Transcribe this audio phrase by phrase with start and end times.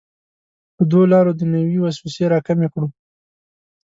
[0.75, 2.87] په دوو لارو دنیوي وسوسې راکمې کړو.